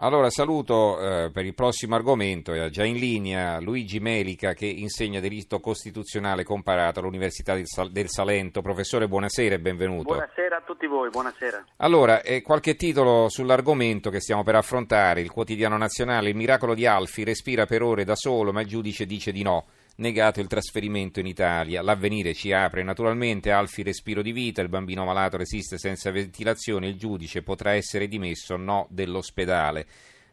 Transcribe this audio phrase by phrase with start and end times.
[0.00, 5.20] Allora saluto eh, per il prossimo argomento, è già in linea Luigi Melica che insegna
[5.20, 8.60] diritto costituzionale comparato all'Università del, Sal- del Salento.
[8.60, 10.12] Professore, buonasera e benvenuto.
[10.12, 11.64] Buonasera a tutti voi, buonasera.
[11.78, 16.84] Allora, eh, qualche titolo sull'argomento che stiamo per affrontare, il quotidiano nazionale, il miracolo di
[16.84, 19.64] Alfi, respira per ore da solo ma il giudice dice di no
[19.96, 21.82] negato il trasferimento in Italia.
[21.82, 26.96] L'avvenire ci apre naturalmente, Alfi respiro di vita, il bambino malato resiste senza ventilazione, il
[26.96, 29.86] giudice potrà essere dimesso, no dell'ospedale.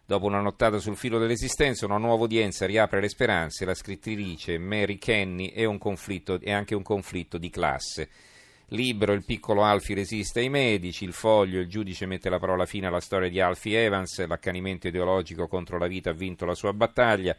[0.06, 4.98] Dopo una nottata sul filo dell'esistenza, una nuova udienza riapre le speranze, la scrittrice Mary
[4.98, 8.10] Kenny conflitto, e anche un conflitto di classe.
[8.68, 12.88] Libero, il piccolo Alfi resiste ai medici, il foglio, il giudice mette la parola fine
[12.88, 17.36] alla storia di Alfie Evans, l'accanimento ideologico contro la vita ha vinto la sua battaglia.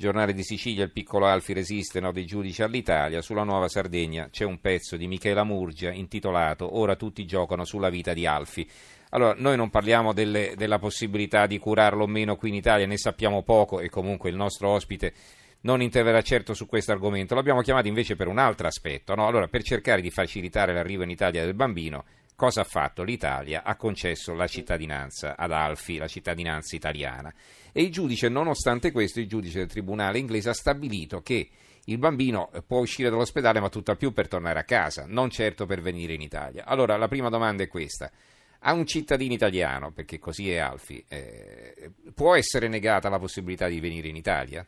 [0.00, 3.20] Giornale di Sicilia, il piccolo Alfi resiste, no dei giudici all'Italia.
[3.20, 8.14] Sulla Nuova Sardegna c'è un pezzo di Michela Murgia intitolato Ora tutti giocano sulla vita
[8.14, 8.66] di Alfi.
[9.10, 12.96] Allora, noi non parliamo delle, della possibilità di curarlo o meno qui in Italia, ne
[12.96, 15.12] sappiamo poco e comunque il nostro ospite
[15.62, 17.34] non interverrà certo su questo argomento.
[17.34, 19.26] L'abbiamo chiamato invece per un altro aspetto, no?
[19.26, 22.04] allora, per cercare di facilitare l'arrivo in Italia del bambino,
[22.40, 23.62] cosa ha fatto l'Italia?
[23.64, 27.30] Ha concesso la cittadinanza ad Alfi, la cittadinanza italiana.
[27.70, 31.50] E il giudice, nonostante questo, il giudice del tribunale inglese ha stabilito che
[31.84, 35.82] il bambino può uscire dall'ospedale ma tutt'al più per tornare a casa, non certo per
[35.82, 36.64] venire in Italia.
[36.64, 38.10] Allora la prima domanda è questa.
[38.60, 43.80] A un cittadino italiano, perché così è Alfi, eh, può essere negata la possibilità di
[43.80, 44.66] venire in Italia?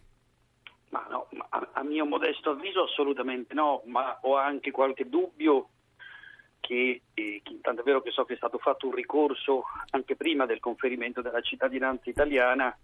[0.90, 5.68] Ma no, a, a mio modesto avviso assolutamente no, ma ho anche qualche dubbio
[6.62, 10.46] che, eh, tanto è vero che so che è stato fatto un ricorso anche prima
[10.46, 12.74] del conferimento della cittadinanza italiana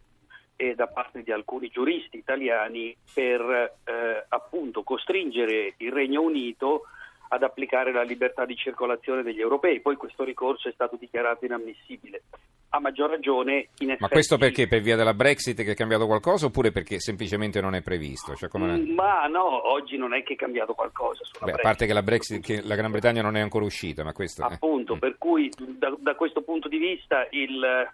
[0.56, 3.40] e da parte di alcuni giuristi italiani per
[3.84, 6.82] eh, appunto costringere il Regno Unito
[7.28, 9.80] ad applicare la libertà di circolazione degli europei.
[9.80, 12.24] Poi questo ricorso è stato dichiarato inammissibile.
[12.70, 14.02] A maggior ragione, in effetti...
[14.02, 14.66] Ma questo perché?
[14.68, 18.34] Per via della Brexit che è cambiato qualcosa oppure perché semplicemente non è previsto?
[18.34, 18.76] Cioè, come...
[18.94, 21.22] Ma no, oggi non è che è cambiato qualcosa.
[21.42, 24.12] Beh, a parte che la Brexit, che la Gran Bretagna non è ancora uscita, ma
[24.12, 24.44] questo...
[24.44, 24.98] Appunto, eh.
[24.98, 27.88] per cui da, da questo punto di vista il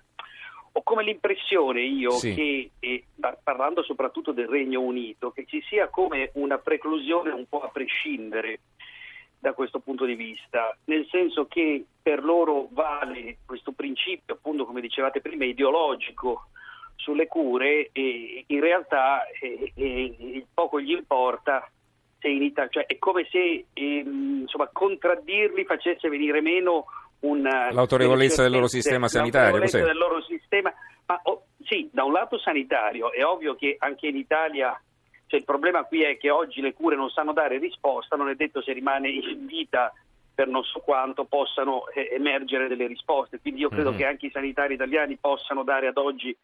[0.76, 2.34] ho come l'impressione io sì.
[2.34, 3.04] che, eh,
[3.44, 8.58] parlando soprattutto del Regno Unito, che ci sia come una preclusione un po' a prescindere
[9.44, 14.80] da questo punto di vista, nel senso che per loro vale questo principio, appunto come
[14.80, 16.46] dicevate prima, ideologico
[16.96, 21.70] sulle cure e in realtà eh, eh, poco gli importa
[22.20, 26.86] se in Italia, cioè è come se ehm, insomma, contraddirli facesse venire meno
[27.20, 29.58] una, l'autorevolezza del loro sistema sanitario.
[29.58, 30.72] L'autorevolezza del loro sistema,
[31.04, 34.80] ma oh, sì, da un lato sanitario, è ovvio che anche in Italia
[35.34, 38.36] cioè, il problema qui è che oggi le cure non sanno dare risposta, non è
[38.36, 39.92] detto se rimane in vita
[40.32, 43.98] per non so quanto possano eh, emergere delle risposte, quindi io credo mm-hmm.
[43.98, 46.36] che anche i sanitari italiani possano dare ad oggi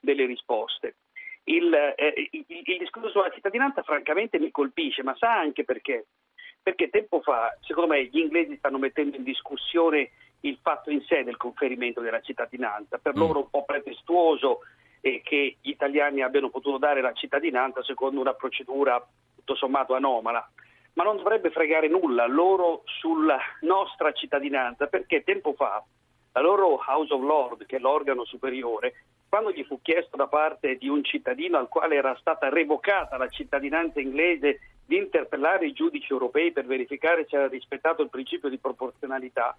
[0.00, 0.96] delle risposte.
[1.44, 6.06] Il, eh, il, il discorso sulla cittadinanza francamente mi colpisce, ma sa anche perché
[6.60, 10.10] perché tempo fa, secondo me, gli inglesi stanno mettendo in discussione
[10.40, 13.18] il fatto in sé del conferimento della cittadinanza, per mm.
[13.18, 14.60] loro un po' pretestuoso
[15.08, 19.04] eh, che gli italiani abbiano potuto dare la cittadinanza secondo una procedura
[19.34, 20.48] tutto sommato anomala,
[20.94, 25.82] ma non dovrebbe fregare nulla loro sulla nostra cittadinanza, perché tempo fa
[26.32, 30.76] la loro House of Lords, che è l'organo superiore, quando gli fu chiesto da parte
[30.76, 36.12] di un cittadino al quale era stata revocata la cittadinanza inglese di interpellare i giudici
[36.12, 39.56] europei per verificare se era rispettato il principio di proporzionalità.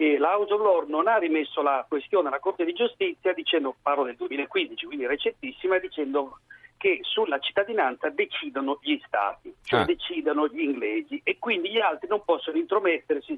[0.00, 3.74] E la House of Lord non ha rimesso la questione alla Corte di Giustizia dicendo,
[3.82, 6.38] parlo del 2015, quindi recentissima, dicendo
[6.76, 9.84] che sulla cittadinanza decidono gli stati, cioè ah.
[9.84, 13.36] decidono gli inglesi e quindi gli altri non possono intromettersi,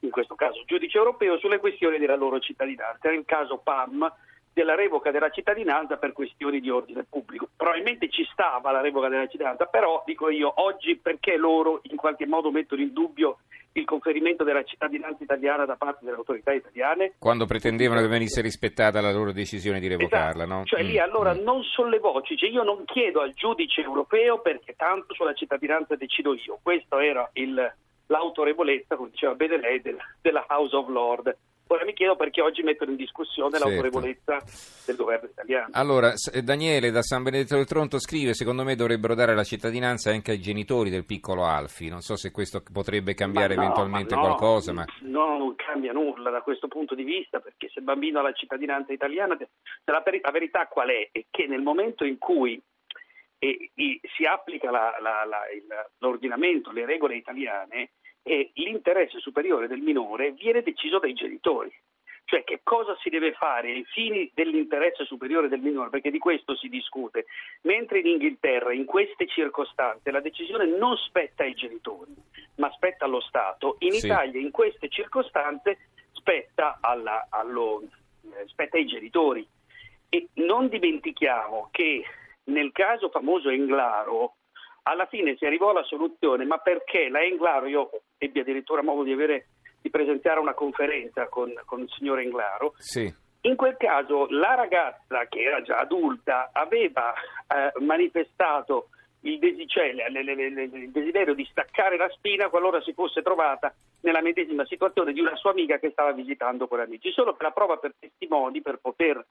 [0.00, 3.08] in questo caso il giudice europeo, sulle questioni della loro cittadinanza.
[3.08, 4.10] Era il caso PAM,
[4.52, 7.48] della revoca della cittadinanza per questioni di ordine pubblico.
[7.56, 12.26] Probabilmente ci stava la revoca della cittadinanza, però dico io oggi perché loro in qualche
[12.26, 13.38] modo mettono in dubbio
[13.72, 17.14] il conferimento della cittadinanza italiana da parte delle autorità italiane.
[17.18, 20.58] Quando pretendevano che venisse rispettata la loro decisione di revocarla, esatto.
[20.58, 20.64] no?
[20.64, 20.86] Cioè mm.
[20.86, 21.42] lì allora mm.
[21.42, 26.58] non sollevò, cioè io non chiedo al giudice europeo perché tanto sulla cittadinanza decido io.
[26.62, 27.74] Questa era il,
[28.06, 31.36] l'autorevolezza, come diceva bene lei, del, della House of Lords.
[31.72, 33.68] Ora mi chiedo perché oggi mettono in discussione certo.
[33.68, 34.38] l'autorevolezza
[34.86, 35.68] del governo italiano.
[35.70, 36.12] Allora,
[36.42, 40.40] Daniele da San Benedetto del Tronto scrive: Secondo me dovrebbero dare la cittadinanza anche ai
[40.40, 41.88] genitori del piccolo Alfi.
[41.88, 44.72] Non so se questo potrebbe cambiare ma no, eventualmente ma no, qualcosa.
[44.72, 44.84] Ma...
[45.02, 48.32] No, non cambia nulla da questo punto di vista, perché se il bambino ha la
[48.32, 49.38] cittadinanza italiana,
[49.84, 51.08] la, la verità qual è?
[51.12, 52.60] È che nel momento in cui
[53.38, 55.66] e, e, si applica la, la, la, il,
[55.98, 61.72] l'ordinamento, le regole italiane, e l'interesse superiore del minore viene deciso dai genitori.
[62.30, 66.54] cioè che cosa si deve fare ai fini dell'interesse superiore del minore, perché di questo
[66.54, 67.24] si discute,
[67.62, 72.14] mentre in Inghilterra in queste circostanze la decisione non spetta ai genitori,
[72.56, 74.06] ma spetta allo Stato, in sì.
[74.06, 79.44] Italia in queste circostanze spetta, alla, allo, eh, spetta ai genitori.
[80.08, 82.04] E non dimentichiamo che
[82.44, 84.36] nel caso famoso Englaro,
[84.82, 89.12] alla fine si arrivò alla soluzione, ma perché la Englaro, io ebbi addirittura modo di,
[89.12, 89.48] avere,
[89.80, 93.12] di presentare una conferenza con, con il signor Englaro, sì.
[93.42, 98.88] in quel caso la ragazza che era già adulta aveva eh, manifestato
[99.22, 105.12] il desiderio, il desiderio di staccare la spina qualora si fosse trovata nella medesima situazione
[105.12, 108.62] di una sua amica che stava visitando con amici, solo che la prova per testimoni
[108.62, 109.22] per poter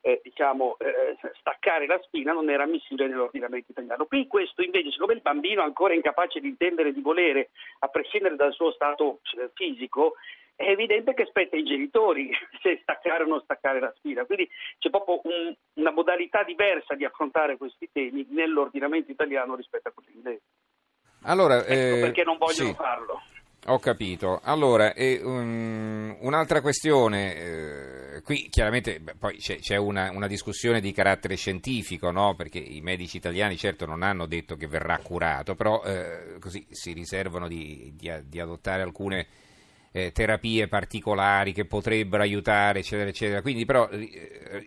[0.00, 4.06] eh, diciamo, eh, staccare la spina non era ammissibile nell'ordinamento italiano.
[4.06, 7.50] Qui questo invece, siccome il bambino è ancora incapace di intendere di volere,
[7.80, 10.14] a prescindere dal suo stato eh, fisico,
[10.54, 12.30] è evidente che spetta ai genitori
[12.62, 14.24] se staccare o non staccare la spina.
[14.24, 14.48] Quindi
[14.78, 20.10] c'è proprio un, una modalità diversa di affrontare questi temi nell'ordinamento italiano rispetto a quello
[20.12, 20.42] inglese.
[21.22, 22.74] Allora, ecco eh, perché non vogliono sì.
[22.74, 23.20] farlo.
[23.68, 24.40] Ho capito.
[24.44, 30.92] Allora, e, um, un'altra questione, eh, qui chiaramente poi c'è, c'è una, una, discussione di
[30.92, 32.36] carattere scientifico, no?
[32.36, 36.92] perché i medici italiani certo non hanno detto che verrà curato, però eh, così si
[36.92, 39.26] riservano di, di, di adottare alcune
[39.90, 43.42] eh, terapie particolari che potrebbero aiutare, eccetera, eccetera.
[43.42, 44.66] Quindi però eh,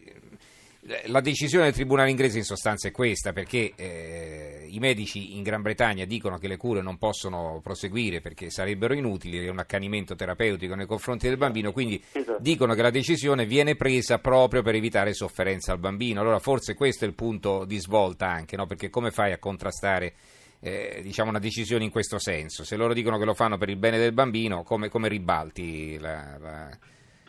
[1.05, 5.61] la decisione del tribunale inglese in sostanza è questa, perché eh, i medici in Gran
[5.61, 10.73] Bretagna dicono che le cure non possono proseguire perché sarebbero inutili, è un accanimento terapeutico
[10.75, 12.41] nei confronti del bambino, quindi esatto.
[12.41, 16.21] dicono che la decisione viene presa proprio per evitare sofferenza al bambino.
[16.21, 18.65] Allora forse questo è il punto di svolta anche, no?
[18.65, 20.13] perché come fai a contrastare
[20.61, 22.63] eh, diciamo una decisione in questo senso?
[22.63, 26.37] Se loro dicono che lo fanno per il bene del bambino, come, come ribalti la...
[26.39, 26.77] la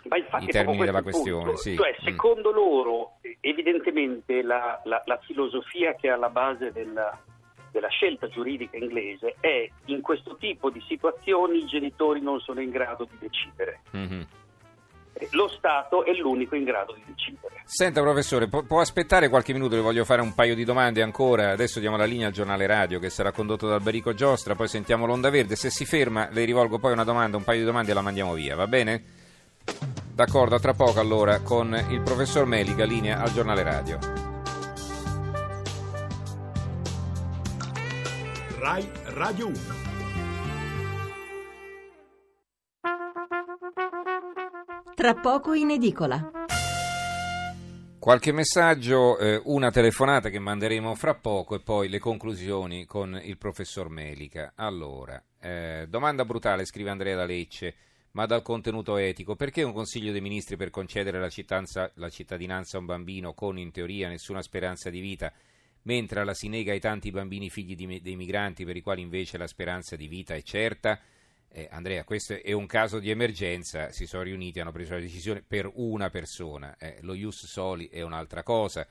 [0.09, 1.57] ma infatti i termini della questione.
[1.57, 1.77] Sì.
[1.77, 2.05] Cioè, mm.
[2.05, 2.55] secondo mm.
[2.55, 7.19] loro, evidentemente la, la, la, filosofia che è alla base della,
[7.71, 12.71] della, scelta giuridica inglese è in questo tipo di situazioni i genitori non sono in
[12.71, 13.81] grado di decidere.
[13.97, 14.23] Mm-hmm.
[15.33, 17.63] Lo Stato è l'unico in grado di decidere.
[17.65, 21.51] Senta professore, può, può aspettare qualche minuto, le voglio fare un paio di domande ancora,
[21.51, 25.05] adesso diamo la linea al giornale radio che sarà condotto dal Berico Giostra, poi sentiamo
[25.05, 27.95] l'onda verde, se si ferma le rivolgo poi una domanda, un paio di domande e
[27.95, 29.20] la mandiamo via, va bene?
[30.15, 33.99] D'accordo, a tra poco allora con il professor Melica, linea al giornale radio.
[38.59, 39.57] RAI Radio 1
[44.95, 46.31] Tra poco in edicola.
[47.99, 53.39] Qualche messaggio, eh, una telefonata che manderemo fra poco e poi le conclusioni con il
[53.39, 54.53] professor Melica.
[54.57, 57.75] Allora, eh, domanda brutale, scrive Andrea da Lecce
[58.13, 59.37] ma dal contenuto etico.
[59.37, 63.71] Perché un Consiglio dei Ministri per concedere la, la cittadinanza a un bambino con, in
[63.71, 65.33] teoria, nessuna speranza di vita,
[65.83, 69.39] mentre la si nega ai tanti bambini figli di, dei migranti per i quali invece
[69.39, 71.01] la speranza di vita è certa?
[71.53, 75.43] Eh, Andrea, questo è un caso di emergenza, si sono riuniti hanno preso la decisione
[75.43, 78.87] per una persona, eh, lo Ius Soli è un'altra cosa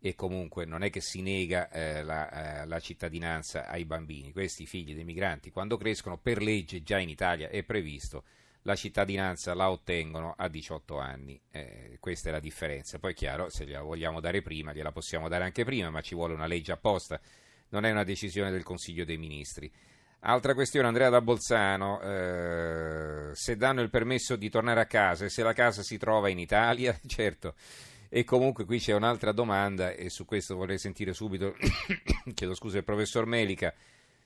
[0.00, 4.66] e comunque non è che si nega eh, la, eh, la, cittadinanza ai bambini, questi
[4.66, 8.24] figli dei migranti quando crescono per legge già in Italia è previsto
[8.62, 11.40] la cittadinanza la ottengono a 18 anni.
[11.50, 12.98] Eh, questa è la differenza.
[12.98, 16.34] Poi, chiaro, se gliela vogliamo dare prima, gliela possiamo dare anche prima, ma ci vuole
[16.34, 17.20] una legge apposta.
[17.70, 19.70] Non è una decisione del Consiglio dei Ministri.
[20.22, 25.30] Altra questione, Andrea da Bolzano, eh, se danno il permesso di tornare a casa e
[25.30, 27.54] se la casa si trova in Italia, certo.
[28.10, 31.54] E comunque qui c'è un'altra domanda e su questo vorrei sentire subito,
[32.34, 33.72] chiedo scusa, il professor Melica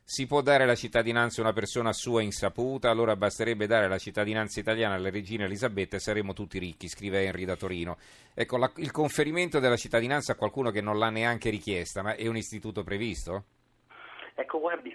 [0.07, 4.61] si può dare la cittadinanza a una persona sua insaputa, allora basterebbe dare la cittadinanza
[4.61, 7.97] italiana alla regina Elisabetta e saremmo tutti ricchi, scrive Henry da Torino.
[8.35, 12.27] Ecco, la, il conferimento della cittadinanza a qualcuno che non l'ha neanche richiesta, ma è
[12.27, 13.45] un istituto previsto?
[14.35, 14.95] Ecco, guardi,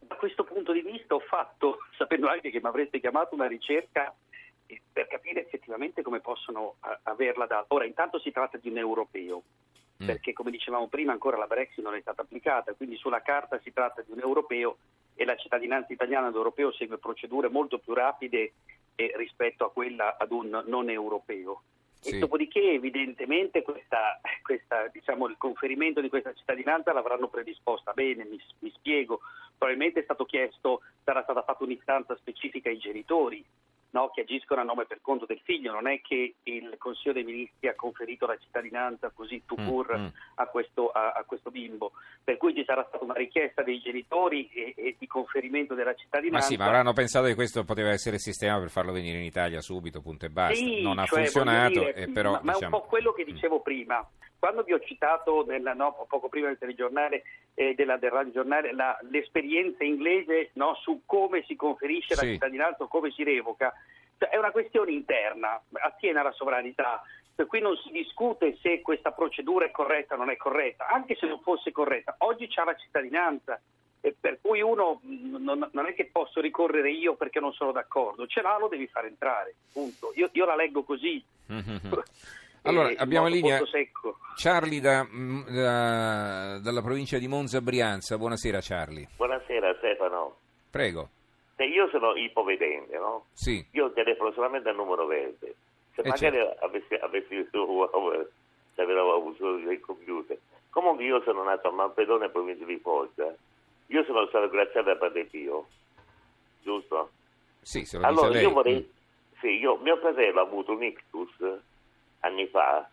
[0.00, 4.14] da questo punto di vista ho fatto, sapendo anche che mi avreste chiamato, una ricerca
[4.92, 7.64] per capire effettivamente come possono averla data.
[7.68, 9.42] Ora, intanto si tratta di un europeo.
[10.02, 10.06] Mm.
[10.06, 13.70] perché come dicevamo prima ancora la Brexit non è stata applicata, quindi sulla carta si
[13.72, 14.78] tratta di un europeo
[15.14, 18.52] e la cittadinanza italiana ad europeo segue procedure molto più rapide
[18.94, 21.62] eh, rispetto a quella ad un non europeo.
[22.00, 22.14] Sì.
[22.14, 28.40] E dopodiché evidentemente questa, questa, diciamo, il conferimento di questa cittadinanza l'avranno predisposta bene, mi,
[28.60, 29.20] mi spiego,
[29.58, 33.44] probabilmente è stato chiesto, sarà stata fatta un'istanza specifica ai genitori
[33.92, 37.24] no, che agiscono a nome per conto del figlio, non è che il Consiglio dei
[37.24, 40.08] Ministri ha conferito la cittadinanza così tu pur Mm, mm.
[40.36, 41.92] a, questo, a- a questo bimbo,
[42.22, 45.96] per cui ci sarà stata una richiesta dei genitori e, e di conferimento della Ma
[45.96, 46.46] cittadinanza.
[46.46, 49.60] sì, ma avranno pensato che questo poteva essere il sistema per farlo venire in Italia
[49.60, 50.54] subito, punto e basta.
[50.54, 53.12] Sì, non ha cioè, funzionato, dire, eh, però ma, ma è un diciamo- po' quello
[53.12, 54.08] che dicevo prima.
[54.40, 57.22] Quando vi ho citato nella- no, poco prima del telegiornale
[57.54, 62.32] e della, del radiogiornale la- l'esperienza inglese no, su come si conferisce la Sì.
[62.32, 63.70] cittadinanza o come si revoca,
[64.18, 67.02] cioè, è una questione interna, attiene alla sovranità.
[67.34, 71.14] Per cui non si discute se questa procedura è corretta o non è corretta, anche
[71.16, 72.14] se non fosse corretta.
[72.18, 73.60] Oggi c'ha la cittadinanza,
[74.02, 77.72] e per cui uno mh, non, non è che posso ricorrere io perché non sono
[77.72, 79.54] d'accordo, ce l'ha, lo devi far entrare.
[79.72, 80.12] Punto.
[80.16, 81.22] Io, io la leggo così.
[82.62, 83.60] Allora, eh, abbiamo in linea.
[84.36, 88.16] Charlie da- mm, da- dalla provincia di Monza Brianza.
[88.18, 89.08] Buonasera Charlie.
[89.16, 90.36] Buonasera Stefano.
[90.70, 91.08] Prego.
[91.56, 93.26] Se io sono ipovedente, no?
[93.32, 93.64] Sì.
[93.72, 95.54] Io telefono solamente al numero verde.
[95.94, 96.64] Se Eh, magari certo.
[96.64, 100.38] avessi, avessi se avevo avuto il computer.
[100.70, 103.34] Comunque io sono nato a Manfredone, provincia di Foggia.
[103.86, 105.66] Io sono stato graziato da Padre Pio,
[106.62, 107.10] giusto?
[107.60, 108.90] Sì, se lo Allora io vorrei...
[109.40, 111.30] Sì, io, mio fratello ha avuto un ictus
[112.20, 112.88] anni fa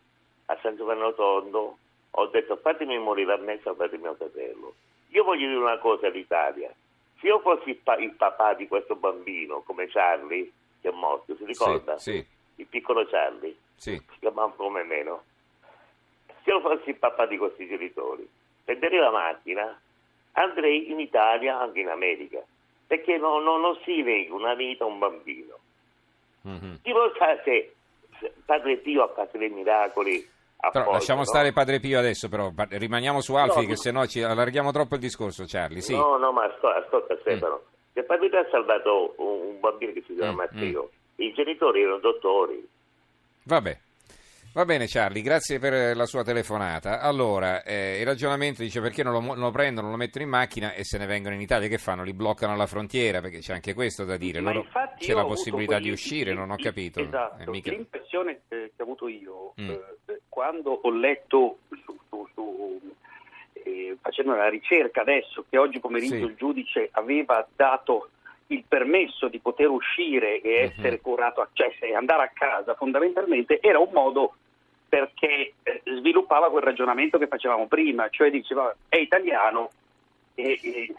[0.45, 1.77] a San Giovanni Rotondo.
[2.11, 4.73] Ho detto fatemi morire a me, salvate mio fratello.
[5.09, 6.73] Io voglio dire una cosa all'Italia.
[7.19, 11.35] Se io fossi il, pa- il papà di questo bambino, come Charlie, che è morto,
[11.35, 11.97] si ricorda?
[11.97, 12.25] Sì, sì,
[12.61, 13.95] Il piccolo Charlie, sì.
[13.95, 15.23] si chiamava come meno.
[16.43, 18.27] Se io fossi il papà di questi genitori,
[18.63, 19.79] prenderei la macchina,
[20.33, 22.43] andrei in Italia, anche in America,
[22.85, 25.57] perché non, non- non si lega una vita a un bambino.
[26.41, 26.79] Mhm.
[26.83, 27.73] Chi lo sa se
[28.45, 30.27] Padre Pio a casa dei miracoli
[30.59, 31.25] ha Però fatto, lasciamo no?
[31.25, 34.95] stare Padre Pio adesso, però rimaniamo su Alfi, No, che se no ci allarghiamo troppo
[34.95, 35.81] il discorso, Charlie.
[35.81, 35.93] Sì.
[35.93, 35.99] Mm.
[35.99, 37.61] No, no, ma ascolta, ascolta Stefano.
[37.93, 41.81] Se Padre Pio ha salvato un, un bambino che si chiama Mm, Matteo, i genitori
[41.81, 42.67] erano dottori.
[43.43, 43.77] Vabbè.
[44.53, 46.99] Va bene Charlie, grazie per la sua telefonata.
[46.99, 50.73] Allora, eh, il ragionamento dice perché non lo, non lo prendono, lo mettono in macchina
[50.73, 52.01] e se ne vengono in Italia, che fanno?
[52.01, 54.39] Li bloccano alla frontiera, perché c'è anche questo da dire.
[54.41, 56.99] Ma Loro- infatti c'è la possibilità di uscire, non ho capito.
[56.99, 59.69] Esatto, Eh, mica- l'impressione eh, che ho avuto io Mm.
[59.69, 62.79] eh, quando ho letto su, su- su,
[63.53, 66.21] eh, facendo una ricerca adesso che oggi pomeriggio Sì.
[66.21, 68.09] il giudice aveva dato
[68.47, 70.71] il permesso di poter uscire e Mhm.
[70.71, 74.35] essere curato, a- cioè andare a casa fondamentalmente era un modo
[74.89, 79.69] perché eh, sviluppava quel ragionamento che facevamo prima, cioè diceva è italiano
[80.33, 80.93] e, e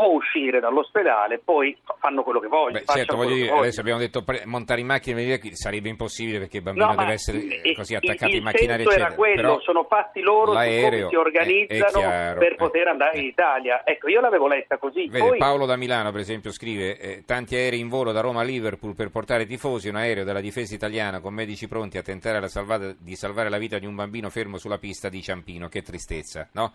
[0.00, 2.78] può uscire dall'ospedale, poi fanno quello che vogliono.
[2.84, 5.88] Beh, certo, voglio dire, adesso abbiamo detto pre- montare in macchina e venire qui sarebbe
[5.90, 8.94] impossibile perché il bambino No, deve essere eh, il- così attaccato il, in senso eccetera.
[9.06, 12.88] era quello, Però sono fatti loro l'aereo si è- organizzano è chiaro, per eh, poter
[12.88, 13.28] andare in eh.
[13.28, 13.82] Italia.
[13.84, 15.06] Ecco, io l'avevo letta così.
[15.08, 18.40] Vede, Poi, Paolo da Milano, per esempio, scrive: eh, Tanti aerei in volo da Roma
[18.40, 19.88] a Liverpool per portare i tifosi.
[19.88, 23.78] Un aereo della difesa italiana con medici pronti a tentare salvata- di salvare la vita
[23.78, 25.68] di un bambino fermo sulla pista di Ciampino.
[25.68, 26.72] Che tristezza, no?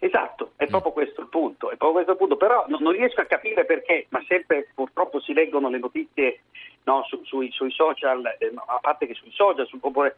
[0.00, 0.41] Esatto.
[0.64, 2.36] È proprio questo il punto, è proprio questo il punto.
[2.36, 6.40] Però non, non riesco a capire perché, ma sempre purtroppo si leggono le notizie
[6.84, 10.12] no, su- sui, sui social, eh, no, a parte che sui social, sul popolo-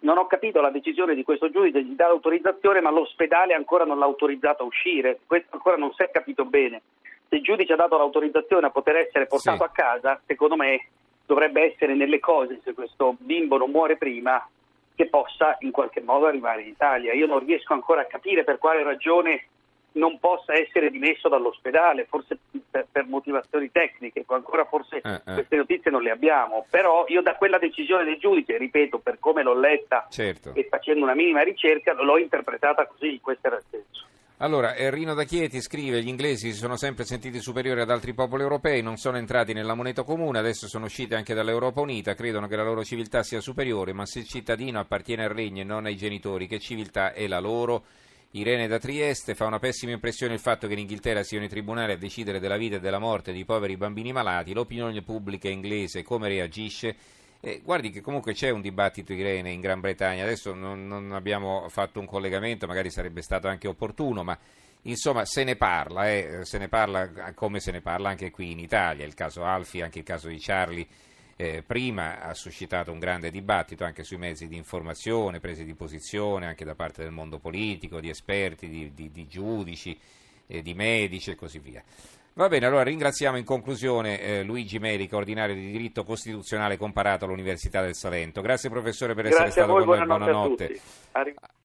[0.00, 3.98] non ho capito la decisione di questo giudice di dare autorizzazione, ma l'ospedale ancora non
[3.98, 5.20] l'ha autorizzato a uscire.
[5.26, 6.82] Questo ancora non si è capito bene.
[7.28, 9.62] Se il giudice ha dato l'autorizzazione a poter essere portato Sì.
[9.62, 10.88] a casa, secondo me
[11.26, 14.46] dovrebbe essere nelle cose, se questo bimbo non muore prima,
[14.94, 17.12] che possa in qualche modo arrivare in Italia.
[17.12, 19.44] Io non riesco ancora a capire per quale ragione
[19.98, 22.38] non possa essere dimesso dall'ospedale, forse
[22.70, 25.34] per, per motivazioni tecniche, ancora forse Eh, eh.
[25.34, 29.42] queste notizie non le abbiamo, però io da quella decisione del giudice, ripeto, per come
[29.42, 30.52] l'ho letta Certo.
[30.54, 34.06] e facendo una minima ricerca, l'ho interpretata così, questo era il senso.
[34.40, 38.14] Allora, eh, Rino da Chieti scrive: Gli inglesi si sono sempre sentiti superiori ad altri
[38.14, 42.46] popoli europei, non sono entrati nella moneta comune, adesso sono usciti anche dall'Europa Unita, credono
[42.46, 45.86] che la loro civiltà sia superiore, ma se il cittadino appartiene al regno e non
[45.86, 47.82] ai genitori, che civiltà è la loro?
[48.32, 51.92] Irene da Trieste fa una pessima impressione il fatto che in Inghilterra siano i tribunali
[51.92, 56.28] a decidere della vita e della morte di poveri bambini malati, l'opinione pubblica inglese come
[56.28, 56.94] reagisce?
[57.40, 61.68] Eh, guardi che comunque c'è un dibattito Irene in Gran Bretagna, adesso non, non abbiamo
[61.70, 64.36] fatto un collegamento, magari sarebbe stato anche opportuno, ma
[64.82, 68.58] insomma se ne parla, eh, se ne parla come se ne parla anche qui in
[68.58, 70.86] Italia, il caso Alfi, anche il caso di Charlie.
[71.40, 76.46] Eh, prima ha suscitato un grande dibattito anche sui mezzi di informazione, prese di posizione
[76.46, 79.96] anche da parte del mondo politico, di esperti, di, di- di giudici,
[80.48, 81.80] eh, di medici e così via.
[82.34, 87.82] Va bene, allora ringraziamo in conclusione eh, Luigi Medica, ordinario di diritto costituzionale comparato all'Università
[87.82, 88.40] del Salento.
[88.40, 90.80] Grazie professore per essere Grazie a stato voi, con noi, buonanotte,